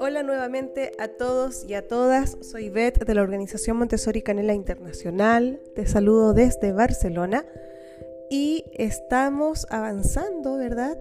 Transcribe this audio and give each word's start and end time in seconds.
Hola 0.00 0.22
nuevamente 0.22 0.92
a 0.98 1.08
todos 1.08 1.64
y 1.68 1.74
a 1.74 1.86
todas. 1.86 2.36
Soy 2.40 2.70
Beth 2.70 3.04
de 3.04 3.14
la 3.14 3.22
Organización 3.22 3.76
Montessori 3.78 4.22
Canela 4.22 4.54
Internacional. 4.54 5.60
Te 5.74 5.86
saludo 5.86 6.34
desde 6.34 6.72
Barcelona 6.72 7.44
y 8.30 8.64
estamos 8.74 9.66
avanzando, 9.70 10.56
¿verdad? 10.56 10.98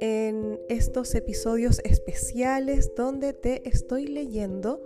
En 0.00 0.60
estos 0.68 1.14
episodios 1.14 1.80
especiales 1.84 2.92
donde 2.96 3.32
te 3.32 3.68
estoy 3.68 4.06
leyendo 4.06 4.80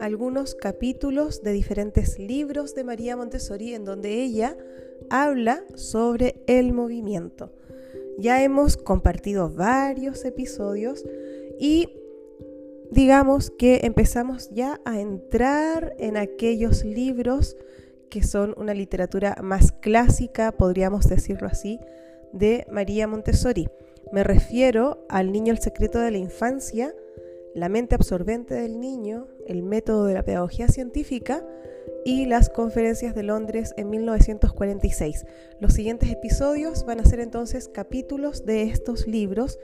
algunos 0.00 0.54
capítulos 0.54 1.42
de 1.42 1.52
diferentes 1.52 2.18
libros 2.18 2.74
de 2.74 2.84
María 2.84 3.16
Montessori 3.16 3.74
en 3.74 3.84
donde 3.84 4.22
ella 4.22 4.56
habla 5.10 5.64
sobre 5.74 6.42
el 6.46 6.72
movimiento. 6.72 7.52
Ya 8.18 8.42
hemos 8.42 8.76
compartido 8.76 9.48
varios 9.48 10.24
episodios 10.24 11.04
y 11.60 11.88
digamos 12.90 13.50
que 13.50 13.80
empezamos 13.84 14.50
ya 14.50 14.80
a 14.84 15.00
entrar 15.00 15.94
en 16.00 16.16
aquellos 16.16 16.84
libros 16.84 17.56
que 18.10 18.24
son 18.24 18.54
una 18.58 18.74
literatura 18.74 19.36
más 19.40 19.70
clásica, 19.70 20.50
podríamos 20.50 21.08
decirlo 21.08 21.46
así, 21.46 21.78
de 22.32 22.66
María 22.68 23.06
Montessori. 23.06 23.68
Me 24.12 24.24
refiero 24.24 25.06
al 25.08 25.30
Niño 25.30 25.52
el 25.52 25.60
secreto 25.60 26.00
de 26.00 26.10
la 26.10 26.18
infancia, 26.18 26.92
La 27.54 27.68
mente 27.68 27.94
absorbente 27.94 28.54
del 28.54 28.80
niño, 28.80 29.28
El 29.46 29.62
método 29.62 30.06
de 30.06 30.14
la 30.14 30.24
pedagogía 30.24 30.66
científica 30.66 31.44
y 32.08 32.24
las 32.24 32.48
conferencias 32.48 33.14
de 33.14 33.22
Londres 33.22 33.74
en 33.76 33.90
1946. 33.90 35.26
Los 35.60 35.74
siguientes 35.74 36.10
episodios 36.10 36.86
van 36.86 37.00
a 37.00 37.04
ser 37.04 37.20
entonces 37.20 37.68
capítulos 37.68 38.46
de 38.46 38.62
estos 38.62 39.06
libros 39.06 39.58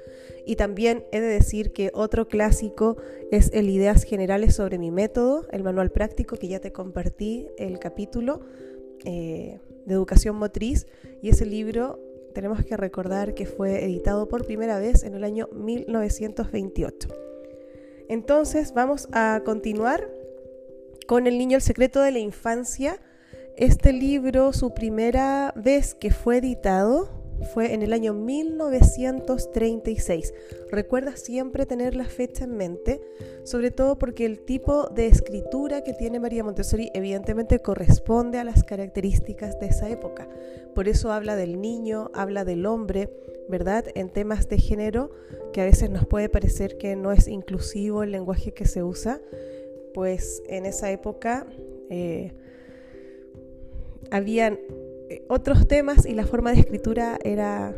y 0.44 0.56
también 0.56 1.06
he 1.10 1.22
de 1.22 1.26
decir 1.26 1.72
que 1.72 1.90
otro 1.94 2.28
clásico 2.28 2.98
es 3.30 3.50
el 3.54 3.70
Ideas 3.70 4.02
Generales 4.02 4.56
sobre 4.56 4.76
mi 4.76 4.90
método, 4.90 5.46
el 5.52 5.62
manual 5.62 5.90
práctico 5.90 6.36
que 6.36 6.48
ya 6.48 6.60
te 6.60 6.70
compartí 6.70 7.48
el 7.56 7.78
capítulo 7.78 8.42
eh, 9.06 9.58
de 9.86 9.94
educación 9.94 10.36
motriz 10.36 10.86
y 11.22 11.30
ese 11.30 11.46
libro 11.46 11.98
tenemos 12.34 12.62
que 12.62 12.76
recordar 12.76 13.32
que 13.32 13.46
fue 13.46 13.86
editado 13.86 14.28
por 14.28 14.44
primera 14.44 14.78
vez 14.78 15.02
en 15.02 15.14
el 15.14 15.24
año 15.24 15.48
1928. 15.54 17.08
Entonces 18.10 18.74
vamos 18.74 19.08
a 19.12 19.40
continuar 19.46 20.23
con 21.06 21.26
El 21.26 21.38
niño 21.38 21.56
el 21.56 21.62
secreto 21.62 22.00
de 22.00 22.12
la 22.12 22.18
infancia. 22.18 23.00
Este 23.56 23.92
libro, 23.92 24.52
su 24.52 24.74
primera 24.74 25.52
vez 25.56 25.94
que 25.94 26.10
fue 26.10 26.38
editado 26.38 27.24
fue 27.52 27.74
en 27.74 27.82
el 27.82 27.92
año 27.92 28.14
1936. 28.14 30.32
Recuerda 30.70 31.16
siempre 31.16 31.66
tener 31.66 31.96
la 31.96 32.06
fecha 32.06 32.44
en 32.44 32.56
mente, 32.56 33.02
sobre 33.44 33.70
todo 33.70 33.98
porque 33.98 34.24
el 34.24 34.40
tipo 34.40 34.88
de 34.88 35.08
escritura 35.08 35.82
que 35.82 35.92
tiene 35.92 36.20
María 36.20 36.44
Montessori 36.44 36.90
evidentemente 36.94 37.58
corresponde 37.58 38.38
a 38.38 38.44
las 38.44 38.64
características 38.64 39.60
de 39.60 39.66
esa 39.66 39.90
época. 39.90 40.26
Por 40.74 40.88
eso 40.88 41.12
habla 41.12 41.36
del 41.36 41.60
niño, 41.60 42.10
habla 42.14 42.44
del 42.44 42.64
hombre, 42.66 43.10
¿verdad? 43.48 43.84
En 43.94 44.10
temas 44.10 44.48
de 44.48 44.58
género, 44.58 45.12
que 45.52 45.60
a 45.60 45.64
veces 45.64 45.90
nos 45.90 46.06
puede 46.06 46.28
parecer 46.28 46.78
que 46.78 46.94
no 46.96 47.12
es 47.12 47.28
inclusivo 47.28 48.02
el 48.02 48.10
lenguaje 48.12 48.54
que 48.54 48.66
se 48.66 48.82
usa 48.82 49.20
pues 49.94 50.42
en 50.48 50.66
esa 50.66 50.90
época 50.90 51.46
eh, 51.88 52.32
habían 54.10 54.58
eh, 55.08 55.24
otros 55.28 55.66
temas 55.66 56.04
y 56.04 56.14
la 56.14 56.26
forma 56.26 56.52
de 56.52 56.60
escritura 56.60 57.18
era 57.24 57.74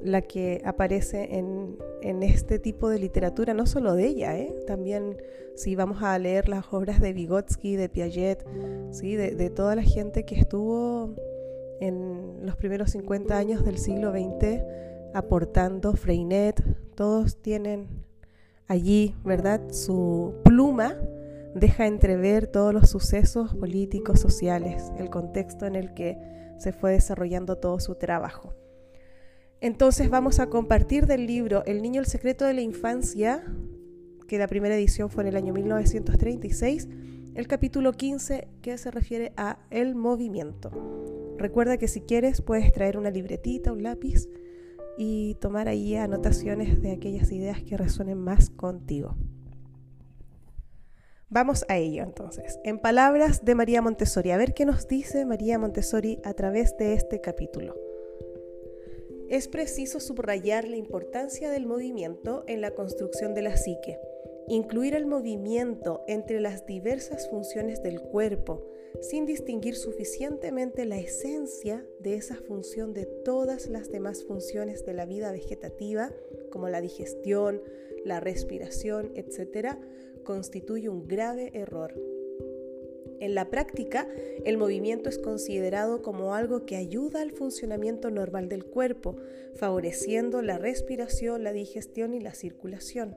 la 0.00 0.22
que 0.22 0.62
aparece 0.64 1.36
en, 1.36 1.76
este 2.22 2.60
tipo 2.60 2.88
de 2.88 3.00
literatura, 3.00 3.52
no 3.52 3.66
solo 3.66 3.94
de 3.94 4.06
ella, 4.06 4.38
¿eh? 4.38 4.54
también 4.64 5.16
si 5.56 5.74
vamos 5.74 6.04
a 6.04 6.16
leer 6.20 6.48
las 6.48 6.72
obras 6.72 7.00
de 7.00 7.12
Vygotsky, 7.12 7.74
de 7.74 7.88
Piaget, 7.88 8.46
¿sí? 8.92 9.16
de, 9.16 9.34
de 9.34 9.50
toda 9.50 9.74
la 9.74 9.82
gente 9.82 10.24
que 10.24 10.36
estuvo 10.36 11.16
en 11.80 12.46
los 12.46 12.54
primeros 12.56 12.92
50 12.92 13.36
años 13.36 13.64
del 13.64 13.78
siglo 13.78 14.12
XX 14.12 14.62
aportando, 15.14 15.94
Freinet, 15.94 16.62
todos 16.94 17.42
tienen 17.42 17.88
allí, 18.68 19.16
¿verdad?, 19.24 19.60
su 19.70 20.34
pluma 20.44 20.96
deja 21.56 21.86
entrever 21.86 22.46
todos 22.46 22.74
los 22.74 22.90
sucesos 22.90 23.54
políticos, 23.54 24.20
sociales, 24.20 24.92
el 24.98 25.08
contexto 25.08 25.64
en 25.64 25.74
el 25.74 25.94
que 25.94 26.18
se 26.58 26.72
fue 26.72 26.92
desarrollando 26.92 27.56
todo 27.56 27.80
su 27.80 27.94
trabajo. 27.94 28.54
Entonces 29.62 30.10
vamos 30.10 30.38
a 30.38 30.48
compartir 30.48 31.06
del 31.06 31.26
libro 31.26 31.64
El 31.64 31.80
niño 31.80 32.02
el 32.02 32.06
secreto 32.06 32.44
de 32.44 32.52
la 32.52 32.60
infancia, 32.60 33.42
que 34.28 34.38
la 34.38 34.48
primera 34.48 34.76
edición 34.76 35.08
fue 35.08 35.22
en 35.22 35.28
el 35.28 35.36
año 35.36 35.54
1936, 35.54 36.88
el 37.34 37.48
capítulo 37.48 37.92
15 37.92 38.48
que 38.60 38.76
se 38.76 38.90
refiere 38.90 39.32
a 39.38 39.58
el 39.70 39.94
movimiento. 39.94 40.70
Recuerda 41.38 41.78
que 41.78 41.88
si 41.88 42.02
quieres 42.02 42.42
puedes 42.42 42.70
traer 42.70 42.98
una 42.98 43.10
libretita, 43.10 43.72
un 43.72 43.82
lápiz 43.82 44.28
y 44.98 45.36
tomar 45.40 45.68
ahí 45.68 45.96
anotaciones 45.96 46.82
de 46.82 46.92
aquellas 46.92 47.32
ideas 47.32 47.62
que 47.62 47.78
resuenen 47.78 48.18
más 48.18 48.50
contigo. 48.50 49.16
Vamos 51.28 51.64
a 51.68 51.76
ello 51.76 52.04
entonces. 52.04 52.60
En 52.62 52.78
palabras 52.78 53.44
de 53.44 53.56
María 53.56 53.82
Montessori, 53.82 54.30
a 54.30 54.36
ver 54.36 54.54
qué 54.54 54.64
nos 54.64 54.86
dice 54.86 55.26
María 55.26 55.58
Montessori 55.58 56.20
a 56.22 56.34
través 56.34 56.76
de 56.76 56.94
este 56.94 57.20
capítulo. 57.20 57.74
Es 59.28 59.48
preciso 59.48 59.98
subrayar 59.98 60.68
la 60.68 60.76
importancia 60.76 61.50
del 61.50 61.66
movimiento 61.66 62.44
en 62.46 62.60
la 62.60 62.70
construcción 62.70 63.34
de 63.34 63.42
la 63.42 63.56
psique, 63.56 63.98
incluir 64.46 64.94
el 64.94 65.06
movimiento 65.06 66.04
entre 66.06 66.40
las 66.40 66.64
diversas 66.64 67.28
funciones 67.28 67.82
del 67.82 68.00
cuerpo, 68.00 68.64
sin 69.00 69.26
distinguir 69.26 69.74
suficientemente 69.74 70.84
la 70.84 70.98
esencia 70.98 71.84
de 71.98 72.14
esa 72.14 72.36
función 72.36 72.94
de 72.94 73.04
todas 73.24 73.66
las 73.68 73.90
demás 73.90 74.24
funciones 74.24 74.86
de 74.86 74.94
la 74.94 75.06
vida 75.06 75.32
vegetativa, 75.32 76.12
como 76.52 76.68
la 76.68 76.80
digestión, 76.80 77.62
la 78.04 78.20
respiración, 78.20 79.10
etc., 79.16 79.76
constituye 80.26 80.90
un 80.90 81.08
grave 81.08 81.52
error. 81.54 81.94
En 83.18 83.34
la 83.34 83.48
práctica, 83.48 84.06
el 84.44 84.58
movimiento 84.58 85.08
es 85.08 85.18
considerado 85.18 86.02
como 86.02 86.34
algo 86.34 86.66
que 86.66 86.76
ayuda 86.76 87.22
al 87.22 87.30
funcionamiento 87.30 88.10
normal 88.10 88.50
del 88.50 88.66
cuerpo, 88.66 89.16
favoreciendo 89.54 90.42
la 90.42 90.58
respiración, 90.58 91.42
la 91.42 91.52
digestión 91.52 92.12
y 92.12 92.20
la 92.20 92.34
circulación. 92.34 93.16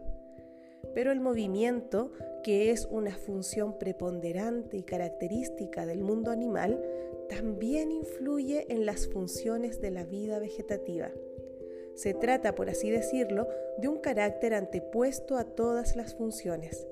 Pero 0.94 1.12
el 1.12 1.20
movimiento, 1.20 2.14
que 2.44 2.72
es 2.72 2.88
una 2.90 3.18
función 3.18 3.78
preponderante 3.78 4.78
y 4.78 4.84
característica 4.84 5.86
del 5.86 6.02
mundo 6.02 6.32
animal, 6.32 6.82
también 7.28 7.92
influye 7.92 8.66
en 8.70 8.86
las 8.86 9.08
funciones 9.08 9.82
de 9.82 9.92
la 9.92 10.06
vida 10.06 10.40
vegetativa. 10.40 11.12
Se 12.00 12.14
trata, 12.14 12.56
por 12.56 12.70
así 12.70 12.90
decirlo, 12.90 13.50
de 13.78 13.90
un 13.90 13.98
carácter 13.98 14.54
antepuesto 14.54 15.36
a 15.36 15.44
todas 15.44 15.98
las 15.98 16.16
funciones. 16.16 16.88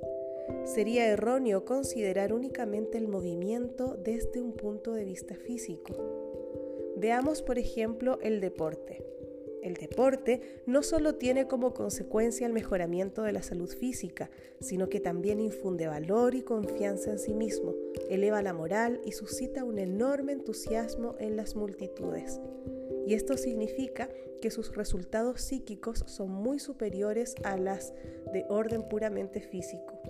Sería 0.65 1.07
erróneo 1.07 1.63
considerar 1.63 2.33
únicamente 2.33 2.97
el 2.97 3.07
movimiento 3.07 3.95
desde 3.95 4.41
un 4.41 4.51
punto 4.51 4.91
de 4.91 5.05
vista 5.05 5.35
físico. 5.35 5.93
Veamos, 6.97 7.41
por 7.41 7.57
ejemplo, 7.57 8.19
el 8.21 8.41
deporte. 8.41 9.01
El 9.63 9.75
deporte 9.75 10.41
no 10.65 10.83
solo 10.83 11.15
tiene 11.15 11.47
como 11.47 11.73
consecuencia 11.73 12.45
el 12.45 12.51
mejoramiento 12.51 13.23
de 13.23 13.31
la 13.31 13.43
salud 13.43 13.69
física, 13.69 14.29
sino 14.59 14.89
que 14.89 14.99
también 14.99 15.39
infunde 15.39 15.87
valor 15.87 16.35
y 16.35 16.41
confianza 16.41 17.11
en 17.11 17.19
sí 17.19 17.33
mismo, 17.33 17.75
eleva 18.09 18.41
la 18.41 18.51
moral 18.51 18.99
y 19.05 19.13
suscita 19.13 19.63
un 19.63 19.79
enorme 19.79 20.33
entusiasmo 20.33 21.15
en 21.17 21.37
las 21.37 21.55
multitudes 21.55 22.41
y 23.07 23.13
esto 23.13 23.37
significa 23.37 24.09
que 24.41 24.51
sus 24.51 24.75
resultados 24.75 25.39
psíquicos 25.39 26.03
son 26.07 26.29
muy 26.29 26.59
superiores 26.59 27.35
a 27.45 27.55
las 27.55 27.93
de 28.33 28.45
orden 28.49 28.83
puramente 28.89 29.39
físico. 29.39 30.01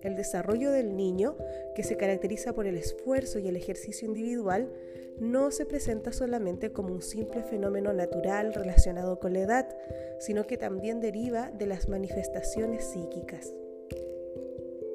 El 0.00 0.16
desarrollo 0.16 0.70
del 0.70 0.96
niño, 0.96 1.36
que 1.74 1.82
se 1.82 1.98
caracteriza 1.98 2.54
por 2.54 2.66
el 2.66 2.78
esfuerzo 2.78 3.38
y 3.38 3.48
el 3.48 3.56
ejercicio 3.56 4.08
individual, 4.08 4.72
no 5.20 5.50
se 5.50 5.66
presenta 5.66 6.10
solamente 6.10 6.72
como 6.72 6.94
un 6.94 7.02
simple 7.02 7.42
fenómeno 7.42 7.92
natural 7.92 8.54
relacionado 8.54 9.18
con 9.18 9.34
la 9.34 9.40
edad, 9.40 9.76
sino 10.18 10.46
que 10.46 10.56
también 10.56 11.00
deriva 11.00 11.50
de 11.50 11.66
las 11.66 11.90
manifestaciones 11.90 12.84
psíquicas. 12.86 13.52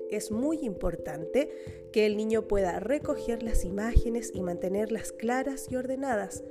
Es 0.10 0.31
muy 0.31 0.66
importante 0.66 1.50
que 1.94 2.07
el 2.07 2.18
niño 2.18 2.48
pueda 2.48 2.80
recoger 2.80 3.44
las 3.44 3.63
imágenes 3.63 4.31
y 4.34 4.42
mantenerlas 4.42 5.12
claras 5.12 5.68
y 5.69 5.75
ordenadas, 5.75 6.44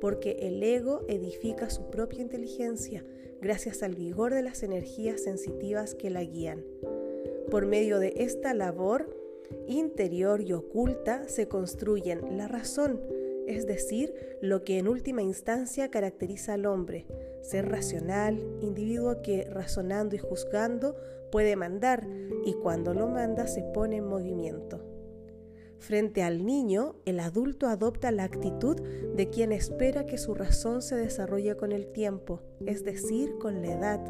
porque 0.00 0.36
el 0.40 0.62
ego 0.62 1.04
edifica 1.08 1.70
su 1.70 1.90
propia 1.90 2.20
inteligencia 2.20 3.04
gracias 3.40 3.82
al 3.82 3.94
vigor 3.94 4.34
de 4.34 4.42
las 4.42 4.62
energías 4.62 5.22
sensitivas 5.22 5.94
que 5.94 6.10
la 6.10 6.24
guían. 6.24 6.64
Por 7.50 7.66
medio 7.66 7.98
de 7.98 8.14
esta 8.16 8.54
labor 8.54 9.16
interior 9.66 10.40
y 10.40 10.52
oculta 10.52 11.28
se 11.28 11.48
construyen 11.48 12.36
la 12.36 12.48
razón, 12.48 13.00
es 13.46 13.66
decir, 13.66 14.14
lo 14.42 14.62
que 14.62 14.78
en 14.78 14.88
última 14.88 15.22
instancia 15.22 15.90
caracteriza 15.90 16.54
al 16.54 16.66
hombre, 16.66 17.06
ser 17.40 17.68
racional, 17.68 18.38
individuo 18.60 19.22
que 19.22 19.44
razonando 19.44 20.14
y 20.14 20.18
juzgando 20.18 20.96
puede 21.30 21.56
mandar 21.56 22.06
y 22.44 22.54
cuando 22.54 22.92
lo 22.92 23.08
manda 23.08 23.46
se 23.46 23.62
pone 23.62 23.96
en 23.96 24.06
movimiento. 24.06 24.97
Frente 25.78 26.22
al 26.22 26.44
niño, 26.44 26.96
el 27.04 27.20
adulto 27.20 27.66
adopta 27.68 28.10
la 28.10 28.24
actitud 28.24 28.76
de 29.14 29.30
quien 29.30 29.52
espera 29.52 30.06
que 30.06 30.18
su 30.18 30.34
razón 30.34 30.82
se 30.82 30.96
desarrolle 30.96 31.56
con 31.56 31.72
el 31.72 31.92
tiempo, 31.92 32.42
es 32.66 32.84
decir, 32.84 33.38
con 33.38 33.62
la 33.62 33.72
edad, 33.72 34.00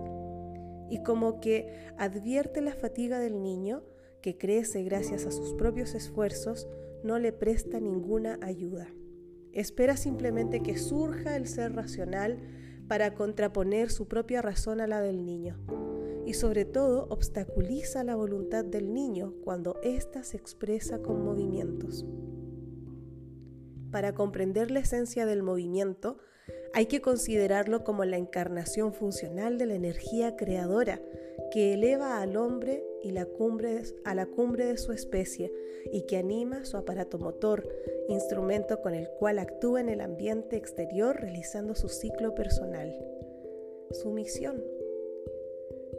y 0.91 1.03
como 1.03 1.41
que 1.41 1.87
advierte 1.99 2.62
la 2.62 2.75
fatiga 2.75 3.19
del 3.19 3.43
niño, 3.43 3.82
que 4.23 4.38
crece 4.38 4.82
gracias 4.82 5.26
a 5.26 5.31
sus 5.31 5.55
propios 5.55 5.94
esfuerzos, 5.94 6.67
no 7.05 7.19
le 7.19 7.32
presta 7.32 7.81
ninguna 7.81 8.38
ayuda. 8.43 8.88
Espera 9.53 9.97
simplemente 9.97 10.61
que 10.61 10.79
surja 10.79 11.37
el 11.37 11.47
ser 11.47 11.75
racional 11.75 12.38
para 12.88 13.15
contraponer 13.15 13.91
su 13.91 14.09
propia 14.09 14.41
razón 14.41 14.81
a 14.81 14.87
la 14.87 15.00
del 15.00 15.25
niño. 15.25 15.59
Y 16.28 16.34
sobre 16.34 16.66
todo 16.66 17.06
obstaculiza 17.08 18.04
la 18.04 18.14
voluntad 18.14 18.62
del 18.62 18.92
niño 18.92 19.32
cuando 19.44 19.80
ésta 19.82 20.25
se 20.25 20.36
expresa 20.36 20.98
con 20.98 21.25
movimientos. 21.25 22.04
Para 23.90 24.12
comprender 24.12 24.70
la 24.70 24.80
esencia 24.80 25.25
del 25.25 25.42
movimiento, 25.42 26.19
hay 26.75 26.84
que 26.84 27.00
considerarlo 27.00 27.82
como 27.82 28.04
la 28.04 28.19
encarnación 28.19 28.92
funcional 28.92 29.56
de 29.56 29.64
la 29.64 29.75
energía 29.75 30.36
creadora 30.36 31.00
que 31.50 31.72
eleva 31.72 32.20
al 32.20 32.36
hombre 32.36 32.84
y 33.02 33.12
la 33.12 33.24
cumbre, 33.24 33.84
a 34.04 34.14
la 34.14 34.26
cumbre 34.26 34.66
de 34.66 34.76
su 34.76 34.92
especie 34.92 35.50
y 35.94 36.02
que 36.02 36.19
anima 36.19 36.66
su 36.66 36.76
aparato 36.76 37.19
motor, 37.19 37.66
instrumento 38.10 38.82
con 38.82 38.92
el 38.92 39.08
cual 39.19 39.38
actúa 39.38 39.81
en 39.81 39.88
el 39.88 40.02
ambiente 40.02 40.56
exterior 40.56 41.16
realizando 41.19 41.74
su 41.74 41.88
ciclo 41.88 42.34
personal. 42.34 42.94
Su 43.92 44.10
misión. 44.10 44.62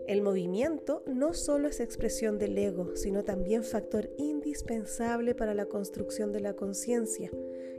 El 0.09 0.23
movimiento 0.23 1.03
no 1.05 1.35
solo 1.35 1.67
es 1.67 1.79
expresión 1.79 2.39
del 2.39 2.57
ego, 2.57 2.95
sino 2.95 3.23
también 3.23 3.63
factor 3.63 4.09
indispensable 4.17 5.35
para 5.35 5.53
la 5.53 5.67
construcción 5.67 6.31
de 6.31 6.39
la 6.39 6.55
conciencia 6.55 7.29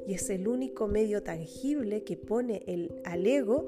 y 0.06 0.14
es 0.14 0.30
el 0.30 0.46
único 0.46 0.86
medio 0.86 1.24
tangible 1.24 2.04
que 2.04 2.16
pone 2.16 2.62
el, 2.68 2.94
al 3.02 3.26
ego 3.26 3.66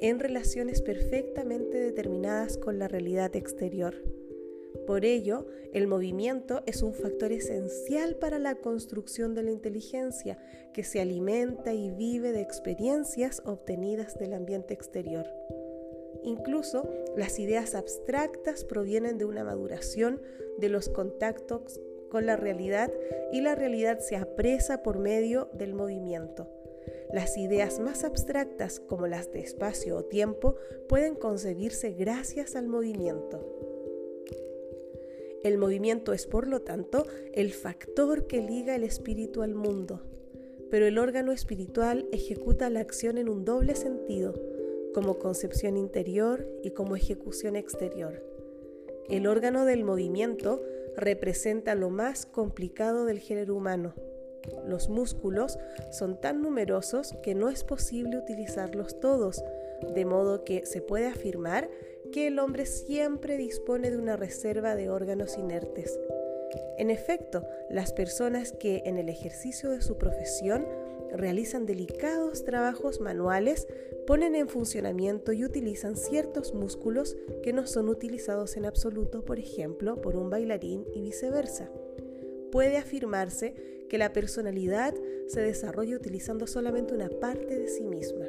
en 0.00 0.18
relaciones 0.18 0.82
perfectamente 0.82 1.78
determinadas 1.78 2.58
con 2.58 2.80
la 2.80 2.88
realidad 2.88 3.36
exterior. 3.36 3.94
Por 4.88 5.04
ello, 5.04 5.46
el 5.72 5.86
movimiento 5.86 6.64
es 6.66 6.82
un 6.82 6.94
factor 6.94 7.30
esencial 7.30 8.16
para 8.16 8.40
la 8.40 8.56
construcción 8.56 9.36
de 9.36 9.44
la 9.44 9.52
inteligencia, 9.52 10.36
que 10.74 10.82
se 10.82 11.00
alimenta 11.00 11.74
y 11.74 11.92
vive 11.92 12.32
de 12.32 12.40
experiencias 12.40 13.40
obtenidas 13.44 14.18
del 14.18 14.34
ambiente 14.34 14.74
exterior. 14.74 15.28
Incluso 16.22 16.88
las 17.16 17.38
ideas 17.38 17.74
abstractas 17.74 18.64
provienen 18.64 19.18
de 19.18 19.24
una 19.24 19.44
maduración 19.44 20.20
de 20.58 20.68
los 20.68 20.88
contactos 20.88 21.80
con 22.10 22.26
la 22.26 22.36
realidad 22.36 22.92
y 23.32 23.40
la 23.40 23.54
realidad 23.54 24.00
se 24.00 24.16
apresa 24.16 24.82
por 24.82 24.98
medio 24.98 25.48
del 25.54 25.74
movimiento. 25.74 26.48
Las 27.12 27.36
ideas 27.36 27.80
más 27.80 28.04
abstractas, 28.04 28.80
como 28.80 29.06
las 29.06 29.32
de 29.32 29.40
espacio 29.40 29.96
o 29.96 30.04
tiempo, 30.04 30.56
pueden 30.88 31.14
concebirse 31.14 31.92
gracias 31.92 32.54
al 32.56 32.68
movimiento. 32.68 33.44
El 35.42 35.56
movimiento 35.56 36.12
es, 36.12 36.26
por 36.26 36.46
lo 36.46 36.60
tanto, 36.60 37.06
el 37.32 37.52
factor 37.52 38.26
que 38.26 38.42
liga 38.42 38.76
el 38.76 38.84
espíritu 38.84 39.42
al 39.42 39.54
mundo, 39.54 40.02
pero 40.70 40.86
el 40.86 40.98
órgano 40.98 41.32
espiritual 41.32 42.06
ejecuta 42.12 42.70
la 42.70 42.80
acción 42.80 43.18
en 43.18 43.28
un 43.28 43.44
doble 43.44 43.74
sentido, 43.74 44.34
como 44.94 45.18
concepción 45.18 45.76
interior 45.76 46.46
y 46.62 46.70
como 46.70 46.96
ejecución 46.96 47.56
exterior. 47.56 48.22
El 49.08 49.26
órgano 49.26 49.64
del 49.64 49.84
movimiento 49.84 50.62
representa 50.96 51.74
lo 51.74 51.90
más 51.90 52.26
complicado 52.26 53.04
del 53.04 53.18
género 53.18 53.54
humano, 53.54 53.94
los 54.66 54.88
músculos 54.88 55.58
son 55.90 56.20
tan 56.20 56.42
numerosos 56.42 57.14
que 57.22 57.34
no 57.34 57.48
es 57.48 57.64
posible 57.64 58.18
utilizarlos 58.18 58.98
todos, 59.00 59.42
de 59.94 60.04
modo 60.04 60.44
que 60.44 60.66
se 60.66 60.80
puede 60.80 61.06
afirmar 61.06 61.68
que 62.12 62.26
el 62.26 62.38
hombre 62.38 62.66
siempre 62.66 63.36
dispone 63.36 63.90
de 63.90 63.98
una 63.98 64.16
reserva 64.16 64.74
de 64.74 64.90
órganos 64.90 65.38
inertes. 65.38 65.98
En 66.78 66.90
efecto, 66.90 67.46
las 67.68 67.92
personas 67.92 68.52
que 68.52 68.82
en 68.86 68.98
el 68.98 69.08
ejercicio 69.08 69.70
de 69.70 69.82
su 69.82 69.96
profesión 69.96 70.66
realizan 71.14 71.66
delicados 71.66 72.44
trabajos 72.44 73.00
manuales 73.00 73.66
ponen 74.06 74.34
en 74.34 74.48
funcionamiento 74.48 75.32
y 75.32 75.44
utilizan 75.44 75.96
ciertos 75.96 76.54
músculos 76.54 77.16
que 77.42 77.52
no 77.52 77.66
son 77.66 77.88
utilizados 77.88 78.56
en 78.56 78.66
absoluto, 78.66 79.24
por 79.24 79.38
ejemplo, 79.38 80.00
por 80.00 80.16
un 80.16 80.30
bailarín 80.30 80.84
y 80.94 81.00
viceversa. 81.00 81.70
Puede 82.50 82.76
afirmarse 82.76 83.54
que 83.88 83.98
la 83.98 84.12
personalidad 84.12 84.94
se 85.26 85.40
desarrolla 85.40 85.96
utilizando 85.96 86.46
solamente 86.46 86.94
una 86.94 87.08
parte 87.08 87.58
de 87.58 87.68
sí 87.68 87.84
misma. 87.84 88.26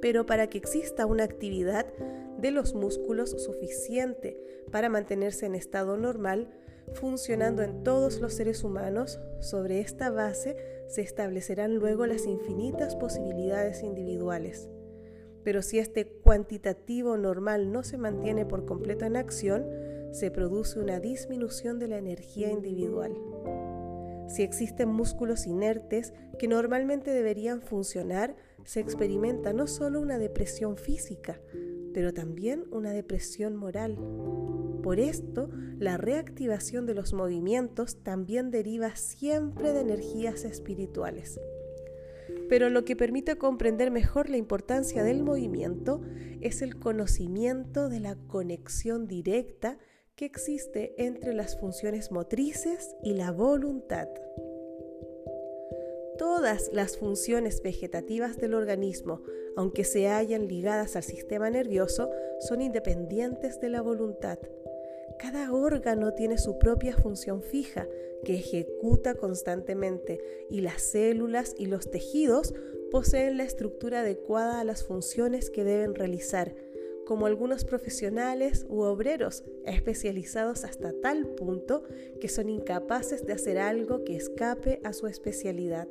Pero 0.00 0.26
para 0.26 0.48
que 0.48 0.58
exista 0.58 1.06
una 1.06 1.24
actividad 1.24 1.86
de 2.38 2.50
los 2.50 2.74
músculos 2.74 3.30
suficiente 3.30 4.36
para 4.72 4.88
mantenerse 4.88 5.46
en 5.46 5.54
estado 5.54 5.96
normal, 5.96 6.48
funcionando 6.94 7.62
en 7.62 7.82
todos 7.82 8.20
los 8.20 8.34
seres 8.34 8.64
humanos, 8.64 9.20
sobre 9.40 9.80
esta 9.80 10.10
base 10.10 10.56
se 10.88 11.02
establecerán 11.02 11.74
luego 11.76 12.06
las 12.06 12.26
infinitas 12.26 12.96
posibilidades 12.96 13.82
individuales. 13.82 14.68
Pero 15.44 15.62
si 15.62 15.78
este 15.78 16.06
cuantitativo 16.06 17.16
normal 17.16 17.72
no 17.72 17.82
se 17.82 17.98
mantiene 17.98 18.46
por 18.46 18.64
completo 18.64 19.04
en 19.04 19.16
acción, 19.16 19.66
se 20.12 20.30
produce 20.30 20.78
una 20.78 21.00
disminución 21.00 21.78
de 21.78 21.88
la 21.88 21.98
energía 21.98 22.50
individual. 22.50 23.12
Si 24.28 24.42
existen 24.42 24.88
músculos 24.88 25.46
inertes 25.46 26.12
que 26.38 26.48
normalmente 26.48 27.10
deberían 27.10 27.60
funcionar, 27.60 28.36
se 28.64 28.80
experimenta 28.80 29.52
no 29.52 29.66
solo 29.66 30.00
una 30.00 30.18
depresión 30.18 30.76
física, 30.76 31.40
pero 31.92 32.12
también 32.12 32.64
una 32.70 32.92
depresión 32.92 33.56
moral. 33.56 33.98
Por 34.82 34.98
esto, 34.98 35.48
la 35.78 35.96
reactivación 35.96 36.86
de 36.86 36.94
los 36.94 37.12
movimientos 37.12 38.02
también 38.02 38.50
deriva 38.50 38.96
siempre 38.96 39.72
de 39.72 39.80
energías 39.80 40.44
espirituales. 40.44 41.40
Pero 42.48 42.68
lo 42.68 42.84
que 42.84 42.96
permite 42.96 43.36
comprender 43.36 43.90
mejor 43.90 44.28
la 44.28 44.36
importancia 44.36 45.02
del 45.02 45.22
movimiento 45.22 46.02
es 46.40 46.62
el 46.62 46.78
conocimiento 46.78 47.88
de 47.88 48.00
la 48.00 48.16
conexión 48.16 49.06
directa 49.06 49.78
que 50.16 50.26
existe 50.26 50.94
entre 50.98 51.32
las 51.32 51.58
funciones 51.58 52.10
motrices 52.10 52.94
y 53.02 53.14
la 53.14 53.30
voluntad. 53.30 54.08
Todas 56.42 56.70
las 56.72 56.96
funciones 56.96 57.62
vegetativas 57.62 58.36
del 58.36 58.54
organismo, 58.54 59.22
aunque 59.54 59.84
se 59.84 60.08
hayan 60.08 60.48
ligadas 60.48 60.96
al 60.96 61.04
sistema 61.04 61.48
nervioso, 61.50 62.10
son 62.40 62.60
independientes 62.62 63.60
de 63.60 63.68
la 63.68 63.80
voluntad. 63.80 64.40
Cada 65.20 65.52
órgano 65.52 66.14
tiene 66.14 66.38
su 66.38 66.58
propia 66.58 66.96
función 66.96 67.44
fija 67.44 67.86
que 68.24 68.34
ejecuta 68.34 69.14
constantemente 69.14 70.20
y 70.50 70.62
las 70.62 70.82
células 70.82 71.54
y 71.56 71.66
los 71.66 71.92
tejidos 71.92 72.52
poseen 72.90 73.36
la 73.36 73.44
estructura 73.44 74.00
adecuada 74.00 74.58
a 74.58 74.64
las 74.64 74.82
funciones 74.82 75.48
que 75.48 75.62
deben 75.62 75.94
realizar 75.94 76.56
como 77.06 77.26
algunos 77.26 77.64
profesionales 77.64 78.66
u 78.68 78.80
obreros 78.80 79.44
especializados 79.64 80.64
hasta 80.64 80.92
tal 81.02 81.24
punto 81.36 81.84
que 82.20 82.28
son 82.28 82.48
incapaces 82.48 83.24
de 83.26 83.32
hacer 83.32 83.58
algo 83.58 84.02
que 84.02 84.16
escape 84.16 84.80
a 84.82 84.92
su 84.92 85.06
especialidad. 85.06 85.86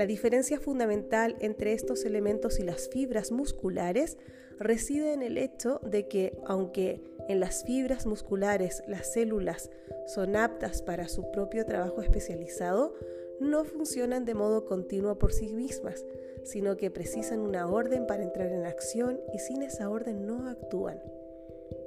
La 0.00 0.06
diferencia 0.06 0.58
fundamental 0.58 1.36
entre 1.40 1.74
estos 1.74 2.06
elementos 2.06 2.58
y 2.58 2.62
las 2.62 2.88
fibras 2.88 3.32
musculares 3.32 4.16
reside 4.58 5.12
en 5.12 5.20
el 5.20 5.36
hecho 5.36 5.78
de 5.84 6.08
que, 6.08 6.40
aunque 6.46 7.02
en 7.28 7.38
las 7.38 7.64
fibras 7.64 8.06
musculares 8.06 8.82
las 8.86 9.12
células 9.12 9.68
son 10.06 10.36
aptas 10.36 10.80
para 10.80 11.06
su 11.06 11.30
propio 11.32 11.66
trabajo 11.66 12.00
especializado, 12.00 12.94
no 13.40 13.62
funcionan 13.64 14.24
de 14.24 14.32
modo 14.32 14.64
continuo 14.64 15.18
por 15.18 15.34
sí 15.34 15.52
mismas, 15.52 16.02
sino 16.44 16.78
que 16.78 16.90
precisan 16.90 17.40
una 17.40 17.66
orden 17.66 18.06
para 18.06 18.22
entrar 18.22 18.50
en 18.52 18.64
acción 18.64 19.20
y 19.34 19.38
sin 19.38 19.60
esa 19.60 19.90
orden 19.90 20.26
no 20.26 20.48
actúan. 20.48 20.98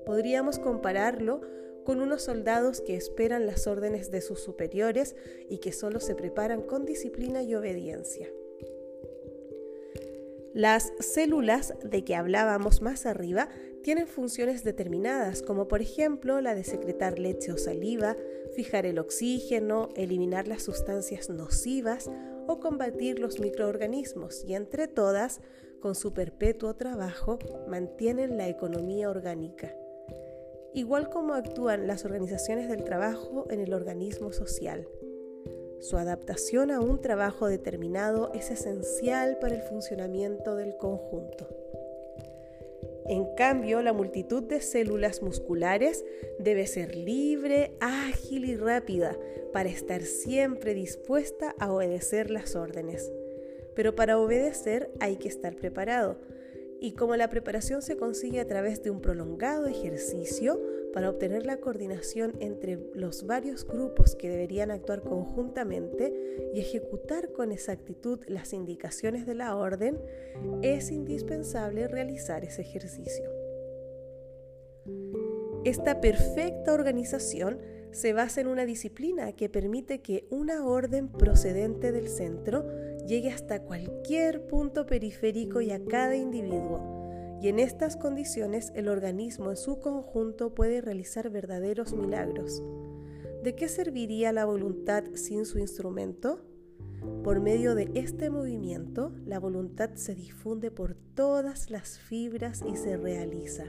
Podríamos 0.06 0.60
compararlo 0.60 1.42
con 1.84 2.02
unos 2.02 2.24
soldados 2.24 2.82
que 2.82 2.96
esperan 2.96 3.46
las 3.46 3.68
órdenes 3.68 4.12
de 4.12 4.22
sus 4.22 4.40
superiores 4.42 5.16
y 5.50 5.60
que 5.60 5.72
solo 5.72 6.00
se 6.00 6.16
preparan 6.16 6.62
con 6.62 6.86
disciplina 6.86 7.44
y 7.44 7.56
obediencia. 7.56 8.30
Las 10.54 10.94
células 11.00 11.74
de 11.84 12.04
que 12.04 12.16
hablábamos 12.16 12.84
más 12.84 13.08
arriba 13.08 13.50
tienen 13.82 14.08
funciones 14.08 14.64
determinadas, 14.64 15.42
como 15.42 15.68
por 15.68 15.82
ejemplo 15.82 16.42
la 16.42 16.54
de 16.54 16.64
secretar 16.64 17.18
leche 17.18 17.52
o 17.52 17.58
saliva, 17.58 18.16
fijar 18.56 18.86
el 18.86 19.00
oxígeno, 19.00 19.90
eliminar 19.96 20.48
las 20.48 20.62
sustancias 20.62 21.30
nocivas 21.30 22.12
o 22.48 22.60
combatir 22.60 23.18
los 23.18 23.40
microorganismos 23.40 24.46
y 24.46 24.54
entre 24.54 24.88
todas, 24.88 25.42
con 25.82 25.96
su 25.96 26.14
perpetuo 26.14 26.76
trabajo, 26.76 27.40
mantienen 27.68 28.38
la 28.38 28.48
economía 28.48 29.10
orgánica. 29.10 29.74
Igual 30.74 31.10
como 31.10 31.34
actúan 31.34 31.88
las 31.88 32.04
organizaciones 32.04 32.68
del 32.68 32.84
trabajo 32.84 33.46
en 33.50 33.60
el 33.60 33.74
organismo 33.74 34.34
social. 34.34 34.88
Su 35.80 35.98
adaptación 35.98 36.72
a 36.72 36.80
un 36.80 37.02
trabajo 37.02 37.48
determinado 37.48 38.32
es 38.34 38.50
esencial 38.50 39.38
para 39.40 39.56
el 39.56 39.62
funcionamiento 39.62 40.56
del 40.56 40.78
conjunto. 40.78 41.48
En 43.06 43.36
cambio, 43.36 43.82
la 43.82 43.92
multitud 43.92 44.44
de 44.44 44.62
células 44.62 45.22
musculares 45.22 46.06
debe 46.40 46.66
ser 46.68 46.96
libre, 46.96 47.76
ágil 47.82 48.46
y 48.46 48.56
rápida 48.56 49.18
para 49.52 49.70
estar 49.70 50.02
siempre 50.04 50.74
dispuesta 50.74 51.54
a 51.60 51.72
obedecer 51.72 52.32
las 52.32 52.56
órdenes. 52.56 53.12
Pero 53.76 53.94
para 53.94 54.18
obedecer 54.18 54.90
hay 55.00 55.18
que 55.18 55.28
estar 55.28 55.56
preparado. 55.56 56.18
Y 56.84 56.92
como 56.96 57.16
la 57.16 57.30
preparación 57.30 57.82
se 57.82 57.96
consigue 57.96 58.42
a 58.42 58.46
través 58.46 58.84
de 58.84 58.90
un 58.90 59.00
prolongado 59.00 59.68
ejercicio, 59.68 60.62
para 60.92 61.10
obtener 61.10 61.46
la 61.46 61.62
coordinación 61.62 62.34
entre 62.42 62.78
los 62.94 63.26
varios 63.26 63.66
grupos 63.66 64.18
que 64.18 64.30
deberían 64.30 64.70
actuar 64.70 65.02
conjuntamente 65.02 66.14
y 66.54 66.60
ejecutar 66.60 67.32
con 67.32 67.54
exactitud 67.54 68.20
las 68.28 68.52
indicaciones 68.52 69.26
de 69.26 69.34
la 69.34 69.56
orden, 69.56 69.98
es 70.62 70.92
indispensable 70.92 71.88
realizar 71.88 72.44
ese 72.44 72.64
ejercicio. 72.64 73.32
Esta 75.64 76.02
perfecta 76.02 76.74
organización 76.74 77.60
se 77.92 78.12
basa 78.12 78.42
en 78.42 78.48
una 78.48 78.66
disciplina 78.66 79.32
que 79.32 79.48
permite 79.48 80.02
que 80.02 80.28
una 80.30 80.66
orden 80.66 81.08
procedente 81.08 81.94
del 81.94 82.10
centro 82.10 82.66
llegue 83.08 83.32
hasta 83.32 83.62
cualquier 83.62 84.46
punto 84.48 84.86
periférico 84.86 85.62
y 85.62 85.72
a 85.72 85.84
cada 85.84 86.16
individuo 86.16 86.94
y 87.44 87.50
en 87.50 87.60
estas 87.60 87.98
condiciones 87.98 88.72
el 88.74 88.88
organismo 88.88 89.50
en 89.50 89.58
su 89.58 89.82
conjunto 89.82 90.56
puede 90.56 90.80
realizar 90.80 91.30
verdaderos 91.30 91.94
milagros. 91.94 92.64
¿De 93.44 93.54
qué 93.54 93.68
serviría 93.68 94.32
la 94.32 94.46
voluntad 94.46 95.04
sin 95.16 95.46
su 95.46 95.60
instrumento? 95.60 96.40
Por 97.22 97.42
medio 97.42 97.76
de 97.76 97.92
este 97.96 98.30
movimiento, 98.30 99.12
la 99.26 99.42
voluntad 99.42 99.96
se 99.96 100.16
difunde 100.16 100.72
por 100.72 100.96
todas 100.96 101.70
las 101.70 102.00
fibras 102.00 102.64
y 102.66 102.78
se 102.78 102.96
realiza. 102.96 103.66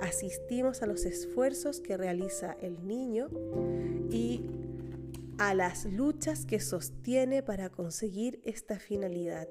Asistimos 0.00 0.80
a 0.82 0.86
los 0.86 1.04
esfuerzos 1.04 1.80
que 1.80 1.98
realiza 1.98 2.56
el 2.62 2.86
niño 2.86 3.28
y 4.10 4.46
a 5.38 5.54
las 5.54 5.84
luchas 5.84 6.46
que 6.46 6.60
sostiene 6.60 7.42
para 7.42 7.70
conseguir 7.70 8.40
esta 8.44 8.78
finalidad. 8.78 9.48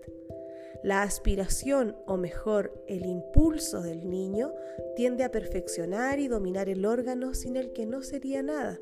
La 0.84 1.04
aspiración, 1.04 1.96
o 2.06 2.18
mejor, 2.18 2.84
el 2.88 3.06
impulso 3.06 3.82
del 3.82 4.10
niño, 4.10 4.54
tiende 4.96 5.24
a 5.24 5.32
perfeccionar 5.32 6.20
y 6.20 6.27
dominar 6.27 6.70
el 6.70 6.86
órgano 6.86 7.34
sin 7.34 7.56
el 7.56 7.74
que 7.74 7.86
no 7.86 8.01
sería 8.01 8.44
nada, 8.44 8.77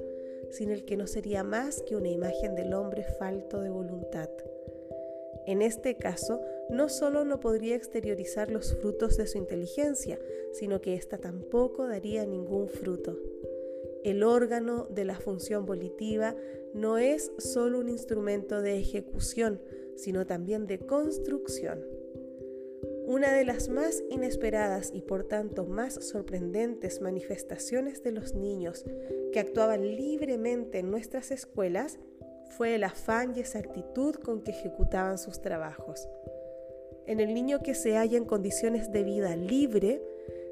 sin 0.49 0.69
el 0.71 0.85
que 0.85 0.97
no 0.97 1.07
sería 1.07 1.43
más 1.43 1.81
que 1.83 1.95
una 1.95 2.09
imagen 2.09 2.55
del 2.55 2.73
hombre 2.73 3.03
falto 3.03 3.61
de 3.61 3.69
voluntad. 3.69 4.29
En 5.45 5.61
este 5.61 5.95
caso, 5.95 6.41
no 6.69 6.89
solo 6.89 7.25
no 7.25 7.39
podría 7.39 7.75
exteriorizar 7.75 8.49
los 8.49 8.75
frutos 8.75 9.17
de 9.17 9.27
su 9.27 9.37
inteligencia, 9.37 10.19
sino 10.53 10.81
que 10.81 10.95
ésta 10.95 11.17
tampoco 11.17 11.87
daría 11.87 12.25
ningún 12.25 12.69
fruto. 12.69 13.17
El 14.03 14.23
órgano 14.23 14.85
de 14.89 15.05
la 15.05 15.15
función 15.15 15.65
volitiva 15.65 16.35
no 16.73 16.97
es 16.97 17.31
solo 17.37 17.79
un 17.79 17.89
instrumento 17.89 18.61
de 18.61 18.77
ejecución, 18.77 19.61
sino 19.95 20.25
también 20.25 20.67
de 20.67 20.79
construcción. 20.79 21.79
Una 23.05 23.33
de 23.33 23.45
las 23.45 23.69
más 23.69 24.03
inesperadas 24.09 24.91
y 24.93 25.01
por 25.01 25.25
tanto 25.25 25.65
más 25.65 25.93
sorprendentes 25.93 27.01
manifestaciones 27.01 28.01
de 28.01 28.11
los 28.11 28.33
niños 28.33 28.85
que 29.31 29.39
actuaban 29.39 29.81
libremente 29.81 30.79
en 30.79 30.89
nuestras 30.89 31.31
escuelas 31.31 31.99
fue 32.57 32.75
el 32.75 32.83
afán 32.83 33.33
y 33.35 33.39
exactitud 33.39 34.15
con 34.15 34.41
que 34.41 34.51
ejecutaban 34.51 35.17
sus 35.17 35.41
trabajos. 35.41 36.07
En 37.05 37.19
el 37.19 37.33
niño 37.33 37.61
que 37.61 37.75
se 37.75 37.97
halla 37.97 38.17
en 38.17 38.25
condiciones 38.25 38.91
de 38.91 39.03
vida 39.03 39.35
libre, 39.35 40.01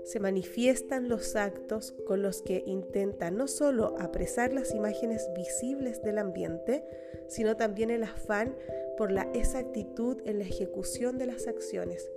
se 0.04 0.20
manifiestan 0.20 1.10
los 1.10 1.36
actos 1.36 1.94
con 2.06 2.22
los 2.22 2.42
que 2.42 2.64
intenta 2.66 3.32
no 3.32 3.48
solo 3.48 3.96
apresar 4.00 4.54
las 4.54 4.74
imágenes 4.74 5.30
visibles 5.36 6.02
del 6.02 6.18
ambiente, 6.18 6.84
sino 7.28 7.56
también 7.56 7.92
el 7.92 8.04
afán 8.04 8.56
por 8.98 9.12
la 9.12 9.30
exactitud 9.34 10.18
en 10.26 10.40
la 10.40 10.46
ejecución 10.46 11.18
de 11.18 11.28
las 11.28 11.48
acciones. 11.48 12.10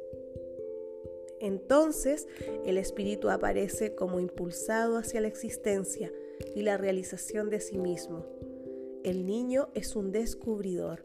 Entonces 1.41 2.27
el 2.65 2.79
espíritu 2.79 3.29
aparece 3.29 3.95
como 3.95 4.19
impulsado 4.19 4.97
hacia 4.97 5.21
la 5.21 5.29
existencia 5.29 6.11
y 6.55 6.63
la 6.63 6.77
realización 6.77 7.51
de 7.51 7.61
sí 7.61 7.79
mismo. 7.79 8.25
El 9.03 9.27
niño 9.27 9.69
es 9.75 9.97
un 9.97 10.11
descubridor, 10.13 11.05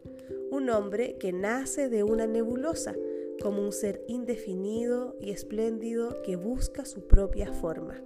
un 0.51 0.69
hombre 0.69 1.17
que 1.19 1.33
nace 1.33 1.89
de 1.89 2.03
una 2.03 2.25
nebulosa, 2.25 2.95
como 3.41 3.61
un 3.61 3.71
ser 3.71 4.03
indefinido 4.07 5.15
y 5.19 5.29
espléndido 5.31 6.21
que 6.23 6.35
busca 6.35 6.85
su 6.85 7.07
propia 7.07 7.53
forma. 7.53 8.03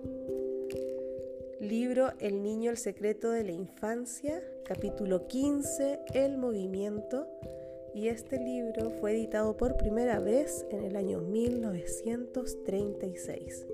Libro 1.59 2.11
El 2.19 2.43
niño, 2.43 2.69
el 2.71 2.77
secreto 2.77 3.31
de 3.31 3.43
la 3.43 3.51
infancia, 3.51 4.41
capítulo 4.65 5.27
15, 5.27 5.99
El 6.13 6.37
movimiento, 6.37 7.27
y 7.93 8.07
este 8.09 8.37
libro 8.37 8.91
fue 8.99 9.13
editado 9.13 9.55
por 9.55 9.77
primera 9.77 10.19
vez 10.19 10.65
en 10.71 10.83
el 10.83 10.95
año 10.95 11.21
1936. 11.21 13.67